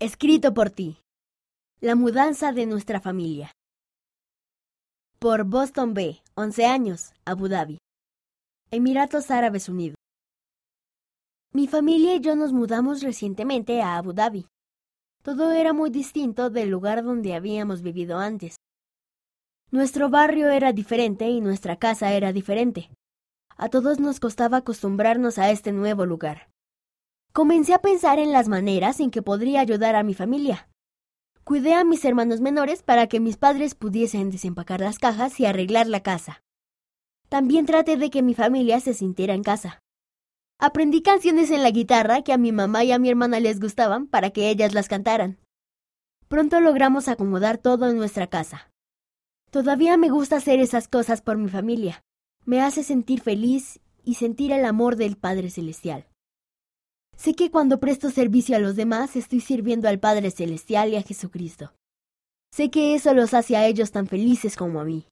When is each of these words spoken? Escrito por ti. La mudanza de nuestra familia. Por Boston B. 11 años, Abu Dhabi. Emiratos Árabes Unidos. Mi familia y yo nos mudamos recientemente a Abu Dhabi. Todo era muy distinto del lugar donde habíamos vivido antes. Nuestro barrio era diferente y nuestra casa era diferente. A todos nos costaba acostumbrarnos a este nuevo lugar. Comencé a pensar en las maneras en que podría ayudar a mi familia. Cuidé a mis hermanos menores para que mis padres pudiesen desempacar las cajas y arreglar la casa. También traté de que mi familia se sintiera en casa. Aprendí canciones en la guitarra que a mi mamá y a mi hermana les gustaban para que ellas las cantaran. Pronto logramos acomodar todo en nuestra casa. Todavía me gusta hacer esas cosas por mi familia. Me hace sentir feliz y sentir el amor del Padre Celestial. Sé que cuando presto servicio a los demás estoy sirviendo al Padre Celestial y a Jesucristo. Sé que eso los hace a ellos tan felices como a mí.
Escrito 0.00 0.54
por 0.54 0.70
ti. 0.70 1.00
La 1.80 1.96
mudanza 1.96 2.52
de 2.52 2.66
nuestra 2.66 3.00
familia. 3.00 3.50
Por 5.18 5.42
Boston 5.42 5.92
B. 5.92 6.22
11 6.36 6.66
años, 6.66 7.12
Abu 7.24 7.48
Dhabi. 7.48 7.78
Emiratos 8.70 9.32
Árabes 9.32 9.68
Unidos. 9.68 9.96
Mi 11.52 11.66
familia 11.66 12.14
y 12.14 12.20
yo 12.20 12.36
nos 12.36 12.52
mudamos 12.52 13.02
recientemente 13.02 13.82
a 13.82 13.96
Abu 13.96 14.12
Dhabi. 14.12 14.46
Todo 15.24 15.50
era 15.50 15.72
muy 15.72 15.90
distinto 15.90 16.48
del 16.48 16.68
lugar 16.68 17.02
donde 17.02 17.34
habíamos 17.34 17.82
vivido 17.82 18.18
antes. 18.18 18.54
Nuestro 19.72 20.10
barrio 20.10 20.48
era 20.48 20.72
diferente 20.72 21.28
y 21.28 21.40
nuestra 21.40 21.76
casa 21.76 22.12
era 22.12 22.32
diferente. 22.32 22.88
A 23.56 23.68
todos 23.68 23.98
nos 23.98 24.20
costaba 24.20 24.58
acostumbrarnos 24.58 25.38
a 25.38 25.50
este 25.50 25.72
nuevo 25.72 26.06
lugar. 26.06 26.48
Comencé 27.38 27.72
a 27.72 27.78
pensar 27.78 28.18
en 28.18 28.32
las 28.32 28.48
maneras 28.48 28.98
en 28.98 29.12
que 29.12 29.22
podría 29.22 29.60
ayudar 29.60 29.94
a 29.94 30.02
mi 30.02 30.12
familia. 30.12 30.68
Cuidé 31.44 31.74
a 31.74 31.84
mis 31.84 32.04
hermanos 32.04 32.40
menores 32.40 32.82
para 32.82 33.06
que 33.06 33.20
mis 33.20 33.36
padres 33.36 33.76
pudiesen 33.76 34.30
desempacar 34.30 34.80
las 34.80 34.98
cajas 34.98 35.38
y 35.38 35.46
arreglar 35.46 35.86
la 35.86 36.02
casa. 36.02 36.42
También 37.28 37.64
traté 37.64 37.96
de 37.96 38.10
que 38.10 38.22
mi 38.22 38.34
familia 38.34 38.80
se 38.80 38.92
sintiera 38.92 39.34
en 39.34 39.44
casa. 39.44 39.78
Aprendí 40.58 41.00
canciones 41.00 41.52
en 41.52 41.62
la 41.62 41.70
guitarra 41.70 42.22
que 42.22 42.32
a 42.32 42.38
mi 42.38 42.50
mamá 42.50 42.82
y 42.82 42.90
a 42.90 42.98
mi 42.98 43.08
hermana 43.08 43.38
les 43.38 43.60
gustaban 43.60 44.08
para 44.08 44.30
que 44.30 44.50
ellas 44.50 44.74
las 44.74 44.88
cantaran. 44.88 45.38
Pronto 46.26 46.58
logramos 46.58 47.06
acomodar 47.06 47.58
todo 47.58 47.88
en 47.88 47.98
nuestra 47.98 48.26
casa. 48.26 48.72
Todavía 49.52 49.96
me 49.96 50.10
gusta 50.10 50.38
hacer 50.38 50.58
esas 50.58 50.88
cosas 50.88 51.22
por 51.22 51.38
mi 51.38 51.48
familia. 51.48 52.02
Me 52.44 52.60
hace 52.60 52.82
sentir 52.82 53.20
feliz 53.20 53.78
y 54.02 54.14
sentir 54.14 54.50
el 54.50 54.64
amor 54.64 54.96
del 54.96 55.16
Padre 55.16 55.50
Celestial. 55.50 56.08
Sé 57.18 57.34
que 57.34 57.50
cuando 57.50 57.80
presto 57.80 58.10
servicio 58.10 58.54
a 58.54 58.60
los 58.60 58.76
demás 58.76 59.16
estoy 59.16 59.40
sirviendo 59.40 59.88
al 59.88 59.98
Padre 59.98 60.30
Celestial 60.30 60.90
y 60.90 60.96
a 60.96 61.02
Jesucristo. 61.02 61.72
Sé 62.52 62.70
que 62.70 62.94
eso 62.94 63.12
los 63.12 63.34
hace 63.34 63.56
a 63.56 63.66
ellos 63.66 63.90
tan 63.90 64.06
felices 64.06 64.54
como 64.54 64.80
a 64.80 64.84
mí. 64.84 65.04